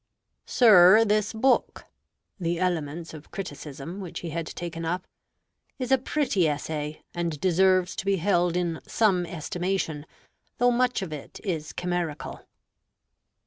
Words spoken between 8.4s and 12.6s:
in some estimation, though much of it is chimerical."